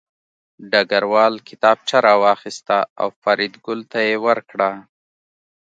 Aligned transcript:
ډګروال 0.71 1.33
کتابچه 1.47 1.97
راواخیسته 2.05 2.77
او 3.01 3.07
فریدګل 3.21 3.79
ته 3.91 3.99
یې 4.07 4.15
ورکړه 4.25 4.71